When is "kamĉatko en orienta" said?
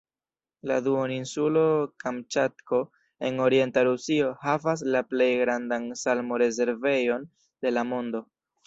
2.03-3.85